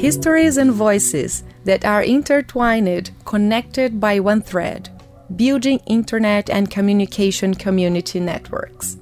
[0.00, 4.88] histories and voices that are intertwined, connected by one thread,
[5.36, 8.96] building internet and communication community networks.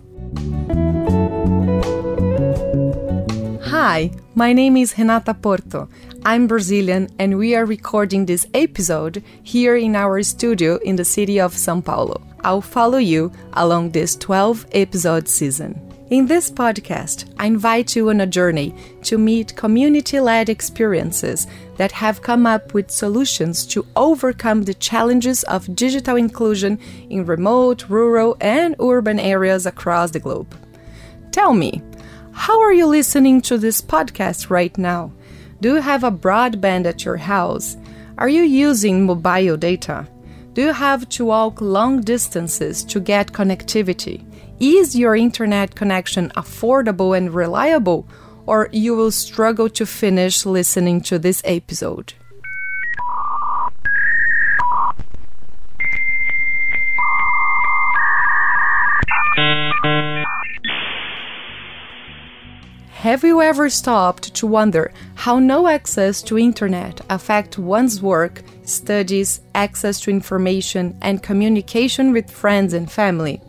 [3.70, 5.88] Hi, my name is Renata Porto.
[6.24, 11.38] I'm Brazilian and we are recording this episode here in our studio in the city
[11.38, 12.20] of São Paulo.
[12.42, 15.87] I'll follow you along this 12 episode season.
[16.10, 21.46] In this podcast, I invite you on a journey to meet community led experiences
[21.76, 26.78] that have come up with solutions to overcome the challenges of digital inclusion
[27.10, 30.56] in remote, rural, and urban areas across the globe.
[31.30, 31.82] Tell me,
[32.32, 35.12] how are you listening to this podcast right now?
[35.60, 37.76] Do you have a broadband at your house?
[38.16, 40.08] Are you using mobile data?
[40.54, 44.24] Do you have to walk long distances to get connectivity?
[44.60, 48.08] Is your internet connection affordable and reliable,
[48.44, 52.14] or you will struggle to finish listening to this episode?
[62.88, 69.40] Have you ever stopped to wonder how no access to internet affect one's work, studies,
[69.54, 73.40] access to information and communication with friends and family?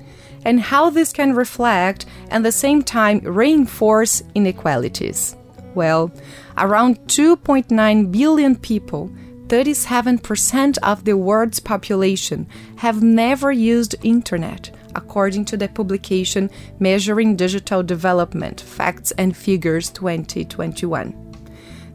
[0.49, 5.35] And how this can reflect and at the same time reinforce inequalities.
[5.75, 6.11] Well,
[6.57, 9.11] around 2.9 billion people,
[9.45, 12.47] 37% of the world's population,
[12.77, 21.29] have never used internet, according to the publication Measuring Digital Development Facts and Figures 2021.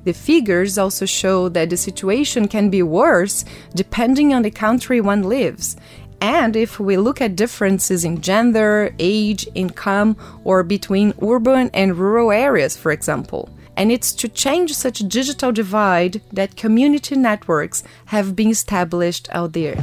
[0.05, 5.23] The figures also show that the situation can be worse depending on the country one
[5.23, 5.77] lives,
[6.25, 12.33] and if we look at differences in gender, age, income, or between urban and rural
[12.33, 13.51] areas, for example.
[13.77, 19.77] And it's to change such digital divide that community networks have been established out there.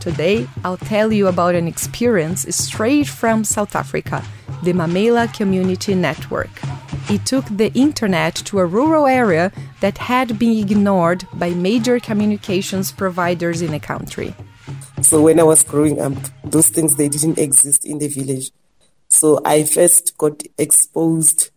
[0.00, 4.24] Today, I'll tell you about an experience straight from South Africa
[4.62, 6.50] the Mamaila Community Network.
[7.10, 9.50] It took the internet to a rural area
[9.80, 14.34] that had been ignored by major communications providers in the country.
[15.00, 16.14] So when I was growing up,
[16.44, 18.52] those things they didn't exist in the village.
[19.08, 21.50] So I first got exposed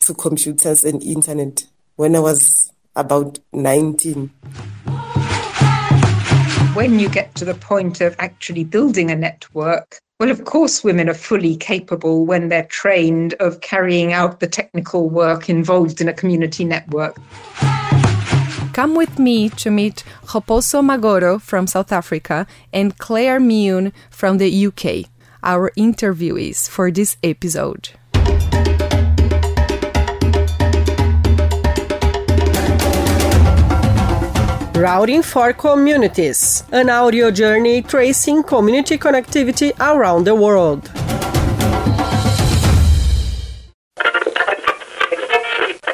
[0.00, 1.66] to computers and internet
[1.96, 4.28] when I was about 19.
[6.74, 11.08] When you get to the point of actually building a network, well, of course, women
[11.08, 16.12] are fully capable when they're trained of carrying out the technical work involved in a
[16.12, 17.16] community network.
[18.72, 24.66] Come with me to meet Kgopotso Magoro from South Africa and Claire Milne from the
[24.66, 25.08] UK,
[25.44, 27.90] our interviewees for this episode.
[34.78, 40.86] Routing for Communities, an audio journey tracing community connectivity around the world.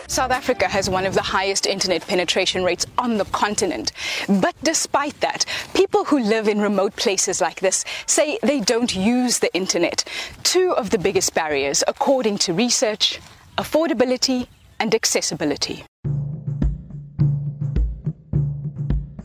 [0.07, 3.93] South Africa has one of the highest internet penetration rates on the continent.
[4.29, 9.39] But despite that, people who live in remote places like this say they don't use
[9.39, 10.05] the internet.
[10.43, 13.19] Two of the biggest barriers, according to research,
[13.57, 14.47] affordability
[14.79, 15.87] and accessibility.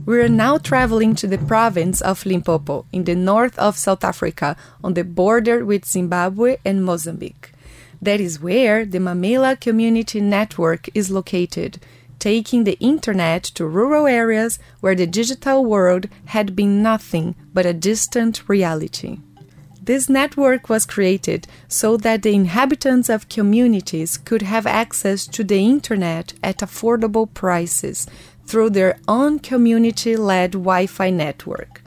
[0.09, 4.57] We are now traveling to the province of Limpopo in the north of South Africa
[4.83, 7.51] on the border with Zimbabwe and Mozambique.
[8.01, 11.77] That is where the Mamaila Community Network is located,
[12.17, 17.73] taking the internet to rural areas where the digital world had been nothing but a
[17.73, 19.19] distant reality.
[19.79, 25.59] This network was created so that the inhabitants of communities could have access to the
[25.63, 28.07] internet at affordable prices
[28.49, 31.83] through their own community led Wi Fi network.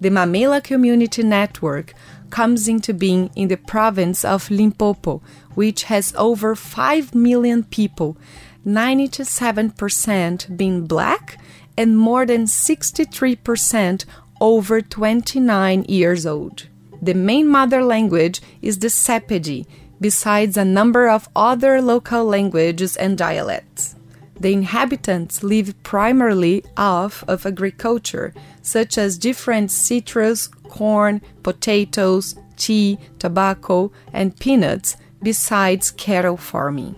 [0.00, 1.92] The Mamaila Community Network
[2.30, 5.22] comes into being in the province of Limpopo,
[5.54, 8.16] which has over 5 million people,
[8.64, 11.40] 97% being black
[11.76, 14.04] and more than 63%
[14.40, 16.68] over 29 years old.
[17.02, 19.66] The main mother language is the Sepedi,
[20.00, 23.96] besides a number of other local languages and dialects.
[24.38, 33.92] The inhabitants live primarily off of agriculture, such as different citrus, corn, potatoes, tea, tobacco,
[34.12, 36.96] and peanuts, besides cattle farming.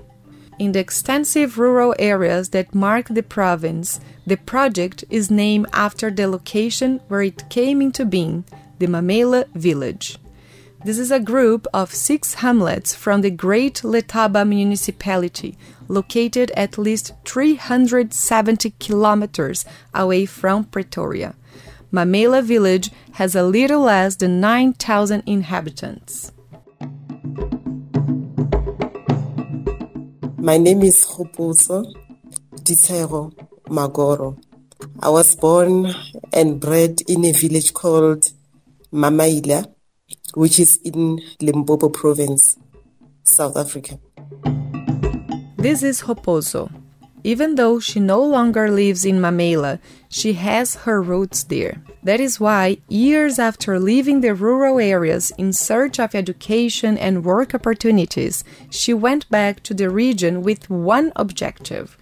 [0.58, 6.26] In the extensive rural areas that mark the province, the project is named after the
[6.26, 8.44] location where it came into being,
[8.78, 10.18] the Mamaila village.
[10.86, 17.12] This is a group of six hamlets from the Great Letaba municipality, located at least
[17.24, 21.34] 370 kilometers away from Pretoria.
[21.92, 26.30] Mamaila village has a little less than 9,000 inhabitants.
[30.38, 31.92] My name is Kgopotso
[32.62, 33.34] Ditero
[33.64, 34.38] Magoro.
[35.00, 35.92] I was born
[36.32, 38.30] and bred in a village called
[38.92, 39.72] Mamaila
[40.36, 42.58] which is in Limpopo province,
[43.24, 43.98] South Africa.
[45.56, 46.70] This is Kgopotso.
[47.24, 49.80] Even though she no longer lives in Mamaila,
[50.10, 51.82] she has her roots there.
[52.02, 57.54] That is why, years after leaving the rural areas in search of education and work
[57.54, 61.96] opportunities, she went back to the region with one objective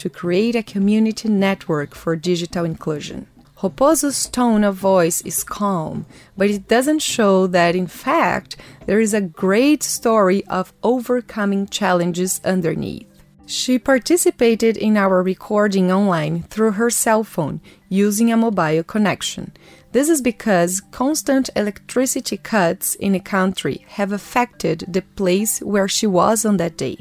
[0.00, 3.28] to create a community network for digital inclusion.
[3.58, 6.04] Kgopotso's tone of voice is calm,
[6.36, 12.38] but it doesn't show that, in fact, there is a great story of overcoming challenges
[12.44, 13.06] underneath.
[13.46, 19.52] She participated in our recording online through her cell phone using a mobile connection.
[19.92, 26.06] This is because constant electricity cuts in a country have affected the place where she
[26.06, 26.98] was on that day.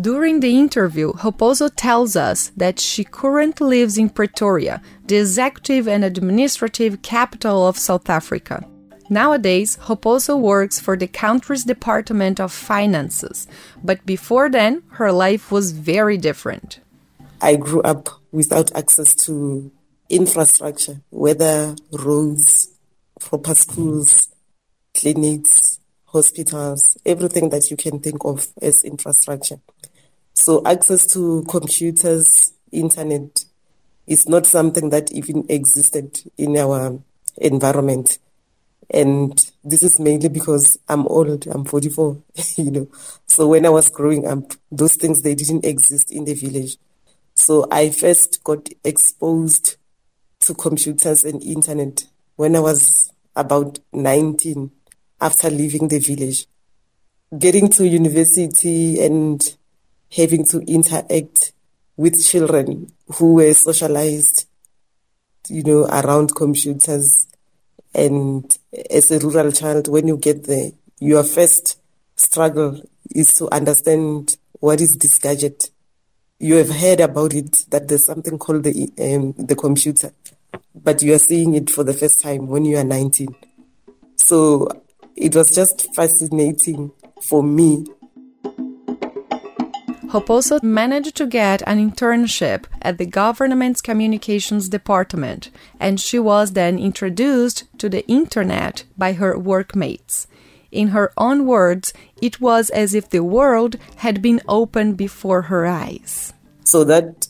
[0.00, 6.02] During the interview, Kgopotso tells us that she currently lives in Pretoria, the executive and
[6.02, 8.66] administrative capital of South Africa.
[9.08, 13.46] Nowadays, Kgopotso works for the country's Department of Finances,
[13.84, 16.80] but before then, her life was very different.
[17.40, 19.70] I grew up without access to
[20.10, 22.68] infrastructure, whether roads,
[23.20, 24.28] proper schools,
[24.92, 25.78] clinics,
[26.14, 29.58] hospitals, everything that you can think of as infrastructure.
[30.32, 33.44] So access to computers, internet
[34.06, 36.98] is not something that even existed in our
[37.36, 38.18] environment.
[38.90, 42.22] And this is mainly because I'm old, I'm 44,
[42.56, 42.88] you know.
[43.26, 46.76] So when I was growing up, those things, they didn't exist in the village.
[47.34, 49.76] So I first got exposed
[50.40, 52.04] to computers and internet
[52.36, 54.70] when I was about 19
[55.20, 56.46] after leaving the village.
[57.36, 59.40] Getting to university and
[60.14, 61.52] having to interact
[61.96, 64.46] with children who were socialized,
[65.48, 67.26] you know, around computers.
[67.94, 68.56] And
[68.90, 71.80] as a rural child, when you get there, your first
[72.16, 72.80] struggle
[73.14, 75.70] is to understand what is this gadget.
[76.38, 80.12] You have heard about it, that there's something called the, um, the computer,
[80.74, 83.34] but you are seeing it for the first time when you are 19.
[84.16, 84.83] So
[85.16, 87.84] it was just fascinating for me
[90.14, 95.50] Kgopotso managed to get an internship at the government's communications department,
[95.80, 100.28] and she was then introduced to the internet by her workmates.
[100.70, 105.66] In her own words, it was as if the world had been opened before her
[105.66, 106.32] eyes.
[106.62, 107.26] So that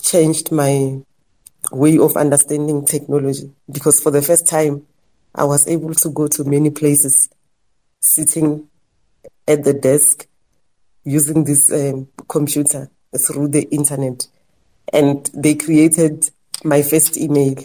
[0.00, 1.02] changed my
[1.70, 4.86] way of understanding technology because for the first time
[5.34, 7.28] I was able to go to many places
[8.00, 8.68] sitting
[9.46, 10.26] at the desk
[11.04, 14.26] using this um, computer through the internet.
[14.92, 16.30] And they created
[16.64, 17.56] my first email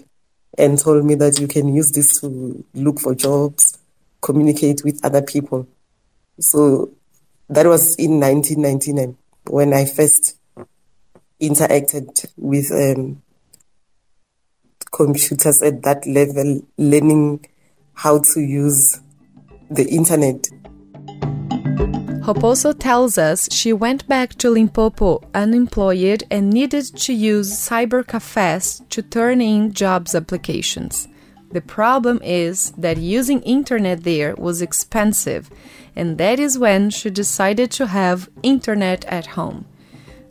[0.58, 3.80] and told me that you can use this to look for jobs,
[4.22, 5.68] communicate with other people.
[6.40, 6.92] So
[7.50, 9.18] that was in 1999
[9.48, 10.38] when I first
[11.42, 13.22] interacted with um,
[14.92, 17.46] computers at that level, learning
[17.94, 19.02] how to use
[19.70, 20.48] the internet
[22.24, 28.82] Kgopotso tells us she went back to Limpopo unemployed and needed to use cyber cafes
[28.92, 31.10] to turn in jobs applications.
[31.52, 35.52] The problem is that using internet there was expensive,
[35.98, 39.66] and that is when she decided to have internet at home.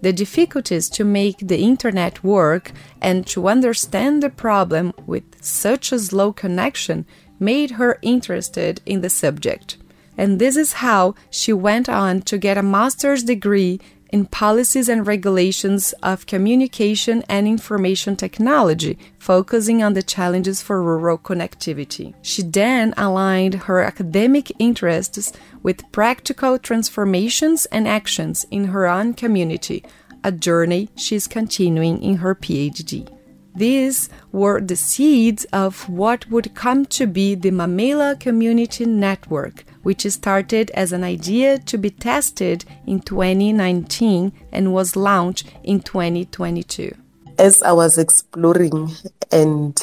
[0.01, 5.99] The difficulties to make the internet work and to understand the problem with such a
[5.99, 7.05] slow connection
[7.43, 9.77] made her interested in the subject
[10.17, 13.81] and this is how she went on to get a master's degree
[14.11, 21.17] in policies and regulations of communication and information technology, focusing on the challenges for rural
[21.17, 22.15] connectivity.
[22.21, 25.33] She then aligned her academic interests
[25.63, 29.83] with practical transformations and actions in her own community,
[30.23, 33.09] a journey she's continuing in her PhD.
[33.55, 40.07] These were the seeds of what would come to be the Mamaila Community Network, which
[40.07, 46.95] started as an idea to be tested in 2019 and was launched in 2022.
[47.39, 48.91] As I was exploring
[49.31, 49.79] and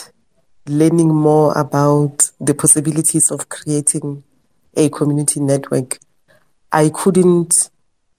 [0.66, 4.24] learning more about the possibilities of creating
[4.76, 6.00] a community network,
[6.72, 7.70] I couldn't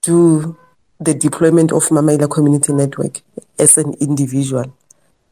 [0.01, 0.57] do
[0.99, 3.21] the deployment of Mamaila Community Network
[3.57, 4.73] as an individual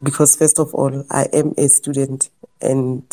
[0.02, 2.30] because first of all, I am a student
[2.62, 3.04] and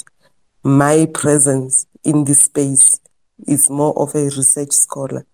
[0.63, 3.01] my presence in this space
[3.47, 5.27] is more of a research scholar.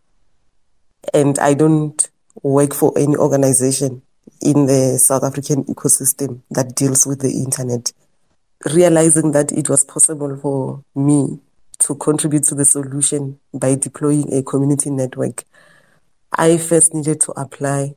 [1.13, 2.11] And I don't
[2.43, 4.03] work for any organization
[4.41, 7.93] in the South African ecosystem that deals with the internet.
[8.73, 11.41] Realizing that it was possible for me
[11.81, 15.45] to contribute to the solution by deploying a community network,
[16.33, 17.95] I first needed to apply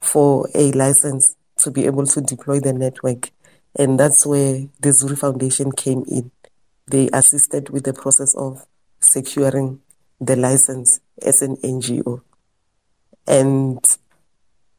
[0.00, 3.30] for a license to be able to deploy the network.
[3.76, 6.30] And that's where the Zuri Foundation came in.
[6.86, 8.66] They assisted with the process of
[9.00, 9.80] securing
[10.20, 12.22] the license as an NGO.
[13.26, 13.78] And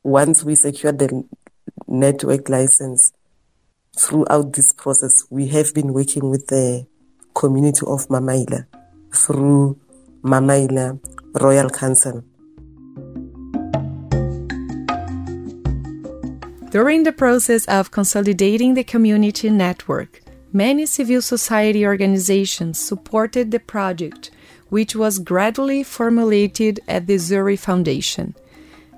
[0.03, 1.23] once we secured the
[1.87, 3.13] network license,
[3.97, 6.85] throughout this process, we have been working with the
[7.33, 8.65] community of Mamaila
[9.15, 9.79] through
[10.23, 10.99] Mamaila
[11.39, 12.23] Royal Council.
[16.73, 24.31] During the process of consolidating the community network, many civil society organizations supported the project,
[24.69, 28.33] which was gradually formulated at the Zuri Foundation.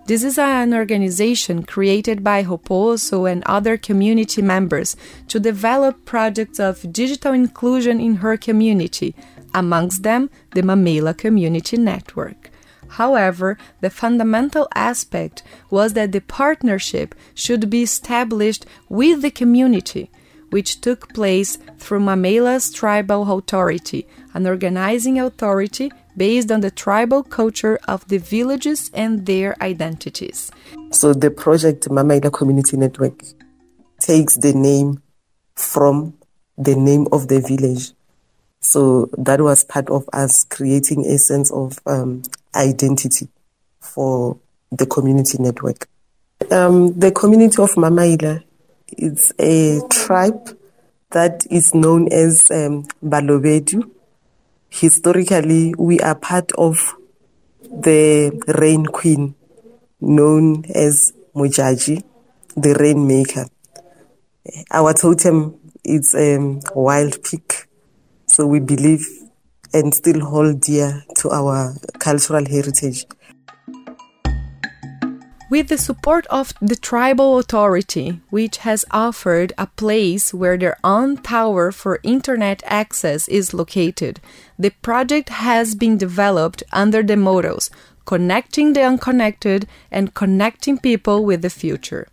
[0.05, 4.95] This is an organization created by Kgopotso and other community members
[5.27, 9.13] to develop projects of digital inclusion in her community,
[9.53, 12.44] amongst them the Mamaila Community Network.
[12.95, 20.09] However, the fundamental aspect was that the partnership should be established with the community,
[20.49, 27.77] which took place through Mamaila's Tribal Authority, an organizing authority based on the tribal culture
[27.85, 30.49] of the villages and their identities.
[30.91, 33.19] So the project Mamaila Community Network
[33.99, 35.01] takes the name
[35.55, 36.13] from
[36.57, 37.91] the name of the village.
[38.65, 42.23] So that was part of us creating a sense of um,
[42.55, 43.27] identity
[43.79, 44.39] for
[44.71, 45.87] the community network.
[46.49, 48.43] Um, the community of Mamaila
[48.97, 50.57] is a tribe
[51.11, 53.87] that is known as um, Balobedu.
[54.69, 56.95] Historically, we are part of
[57.61, 59.35] the rain queen
[60.01, 62.03] known as Modjadji,
[62.57, 63.45] the rainmaker.
[64.71, 67.64] Our totem is a um, wild pig,
[68.35, 69.07] so we believe
[69.73, 73.05] and still hold dear to our cultural heritage.
[75.49, 81.15] With the support of the tribal authority, which has offered a place where their own
[81.17, 84.19] tower for internet access is located,
[84.59, 87.69] the project has been developed under the mottos
[88.05, 92.07] connecting the unconnected and connecting people with the future.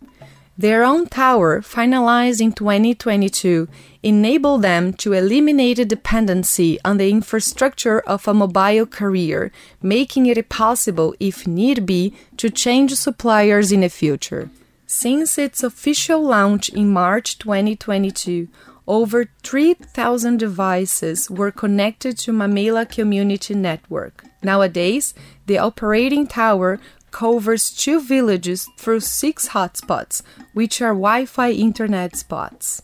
[0.55, 3.67] Their own tower, finalized in 2022,
[4.03, 10.49] enabled them to eliminate a dependency on the infrastructure of a mobile carrier, making it
[10.49, 14.51] possible, if need be, to change suppliers in the future.
[14.85, 18.47] Since its official launch in March 2022,
[18.87, 24.23] over 3,000 devices were connected to Mamaila Community Network.
[24.43, 25.15] Nowadays,
[25.47, 26.79] the operating tower
[27.13, 30.21] covers two villages through six hotspots,
[30.53, 32.81] which are Wi Fi internet spots.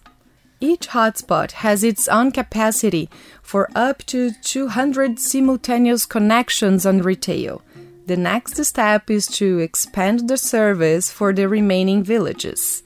[0.61, 3.09] Each hotspot has its own capacity
[3.41, 7.61] for up to 200 simultaneous connections on retail.
[8.07, 12.83] The next step is to expand the service for the remaining villages.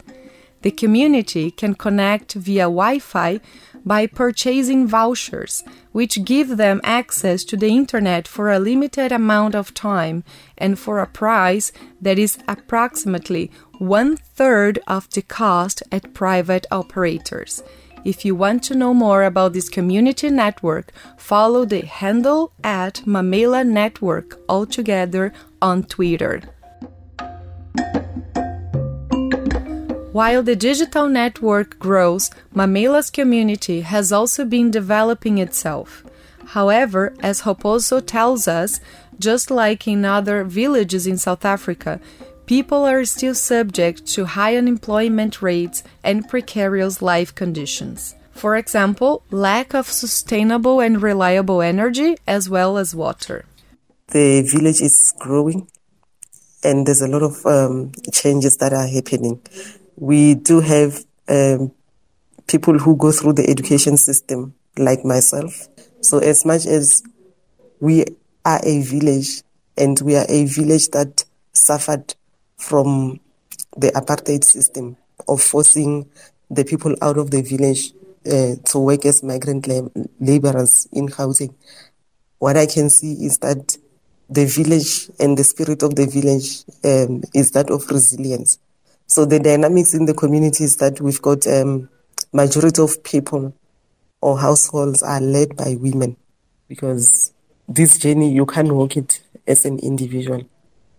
[0.64, 3.42] The community can connect via Wi Fi
[3.86, 9.74] by purchasing vouchers, which give them access to the internet for a limited amount of
[9.74, 10.24] time
[10.58, 17.62] and for a price that is approximately one third of the cost at private operators.
[18.06, 23.68] If you want to know more about this community network, follow the handle at Mamaila
[23.68, 26.42] Network altogether on Twitter.
[30.14, 36.04] While the digital network grows, Mamaila's community has also been developing itself.
[36.54, 38.80] However, as Kgopotso tells us,
[39.18, 42.00] just like in other villages in South Africa,
[42.46, 48.14] people are still subject to high unemployment rates and precarious life conditions.
[48.34, 53.46] For example, lack of sustainable and reliable energy as well as water.
[54.10, 55.68] The village is growing
[56.64, 59.42] and there's a lot of um, changes that are happening
[59.96, 61.72] we do have um,
[62.48, 65.68] people who go through the education system, like myself.
[66.02, 67.04] So, as much as
[67.80, 68.06] we
[68.46, 69.44] are a village
[69.78, 72.16] and we are a village that suffered
[72.58, 73.20] from
[73.78, 74.98] the apartheid system
[75.28, 76.10] of forcing
[76.50, 77.92] the people out of the village
[78.26, 81.56] uh, to work as migrant lab- laborers in housing.
[82.40, 83.78] What I can see is that
[84.30, 88.60] the village and the spirit of the village um, is that of resilience.
[89.14, 91.88] So the dynamics in the community is that we've got um,
[92.32, 93.54] majority of people
[94.22, 96.18] or households are led by women
[96.68, 97.32] because
[97.68, 100.42] this journey you can't walk it as an individual.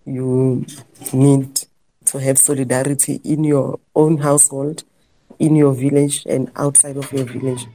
[0.06, 0.64] You
[1.12, 1.62] need
[2.04, 4.84] to have solidarity in your own household,
[5.40, 7.66] in your village, and outside of your village.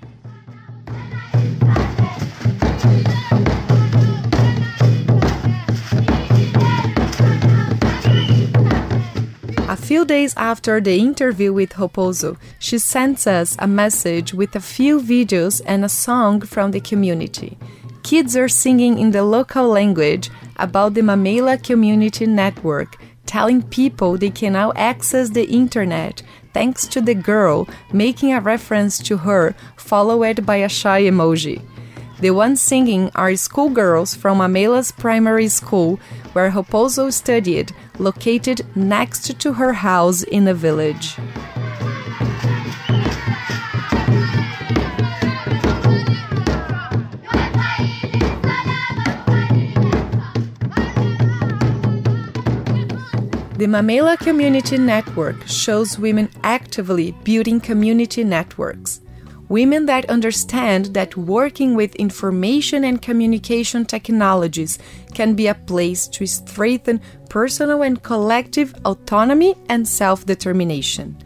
[9.89, 15.01] Few days after the interview with Kgopotso, she sends us a message with a few
[15.01, 17.57] videos and a song from the community.
[18.03, 24.29] Kids are singing in the local language about the Mamaila Community Network, telling people they
[24.29, 26.21] can now access the internet
[26.53, 31.63] thanks to the girl making a reference to her, followed by a shy emoji.
[32.19, 35.99] The ones singing are schoolgirls from Mamaila's primary school,
[36.33, 41.17] where Kgopotso studied, located next to her house in the village.
[53.59, 59.01] The Mamaila Community Network shows women actively building community networks.
[59.49, 64.77] Women that understand that working with information and communication technologies
[65.15, 71.17] can be a place to strengthen personal and collective autonomy and self determination.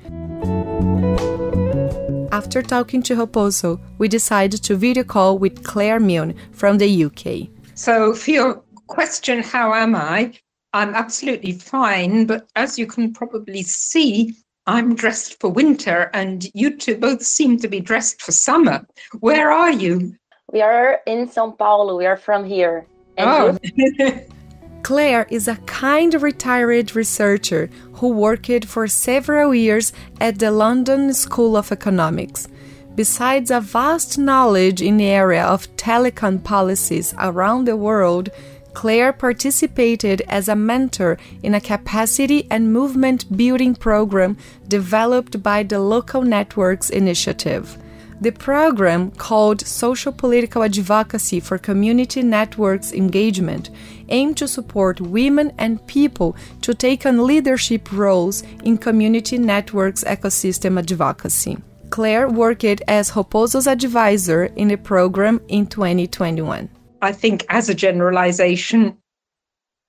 [2.32, 7.50] After talking to Kgopotso, we decided to video call with Claire Milne from the UK.
[7.76, 10.34] So, for your question, how am I?
[10.72, 14.34] I'm absolutely fine, but as you can probably see,
[14.66, 18.86] I'm dressed for winter, and you two both seem to be dressed for summer.
[19.20, 20.16] Where are you?
[20.54, 21.98] We are in São Paulo.
[21.98, 22.86] We are from here.
[23.18, 23.60] And
[24.00, 24.20] oh.
[24.84, 31.58] Claire is a kind retired researcher who worked for several years at the London School
[31.58, 32.48] of Economics.
[32.96, 38.30] Besides a vast knowledge in the area of telecom policies around the world,
[38.74, 45.80] Claire participated as a mentor in a capacity and movement building program developed by the
[45.80, 47.78] Local Networks Initiative.
[48.22, 53.70] The program, called Social Political Advocacy for Community Networks Engagement,
[54.08, 60.80] aimed to support women and people to take on leadership roles in community networks ecosystem
[60.80, 61.58] advocacy.
[61.90, 66.70] Claire worked as Kgopotso's advisor in the program in 2021.
[67.04, 68.98] I think, as a generalization,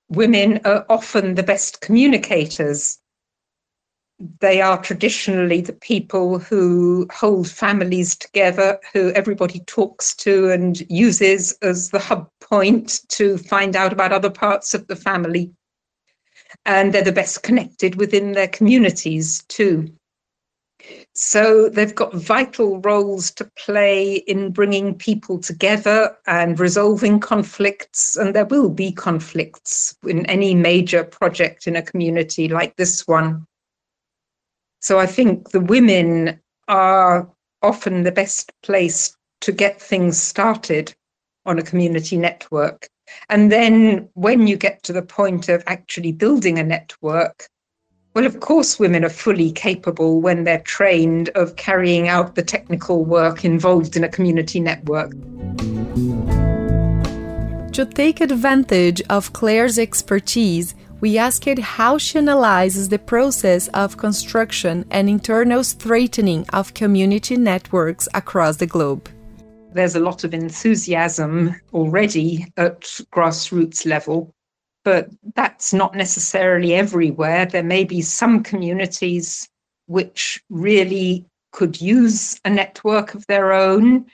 [0.09, 2.99] women are often the best communicators.
[4.41, 11.53] They are traditionally the people who hold families together, who everybody talks to and uses
[11.61, 15.53] as the hub point to find out about other parts of the family.
[16.65, 19.87] And they're the best connected within their communities, too.
[21.17, 28.17] So they've got vital roles to play in bringing people together and resolving conflicts.
[28.17, 33.47] And there will be conflicts in any major project in a community like this one.
[34.81, 37.29] So I think the women are
[37.61, 40.93] often the best place to get things started
[41.45, 42.89] on a community network.
[43.29, 47.47] And then when you get to the point of actually building a network,
[48.15, 53.03] well, of course, women are fully capable when they're trained of carrying out the technical
[53.03, 55.11] work involved in a community network.
[57.73, 64.85] To take advantage of Claire's expertise, we asked how she analyzes the process of construction
[64.91, 69.09] and internal straightening of community networks across the globe.
[69.73, 72.79] There's a lot of enthusiasm already at
[73.11, 74.33] grassroots level
[74.85, 77.45] but that's not necessarily everywhere.
[77.45, 79.49] There may be some communities
[79.87, 84.05] which really could use a network of their own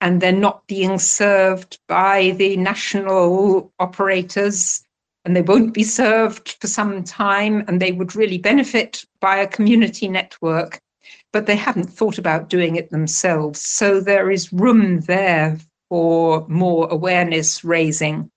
[0.00, 4.82] and they're not being served by the national operators
[5.24, 9.46] and they won't be served for some time and they would really benefit by a
[9.46, 10.80] community network
[11.32, 15.58] but they haven't thought about doing it themselves so there is room there
[15.88, 18.30] for more awareness raising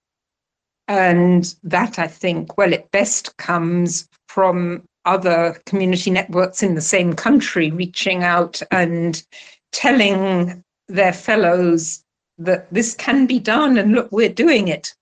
[0.87, 7.13] and that I think, well, it best comes from other community networks in the same
[7.13, 9.23] country reaching out and
[9.71, 12.03] telling their fellows
[12.37, 14.93] that this can be done and look, we're doing it.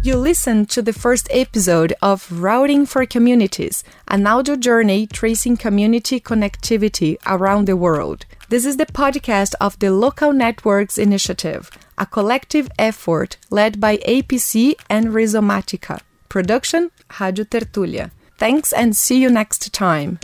[0.02, 6.22] You listened to the first episode of Routing for Communities, an audio journey tracing community
[6.22, 8.26] connectivity around the world.
[8.48, 14.76] This is the podcast of the Local Networks Initiative, a collective effort led by APC
[14.90, 16.00] and Rhizomatica.
[16.30, 18.12] Production, Rádio Tertúlia.
[18.38, 20.18] Thanks and see you next time.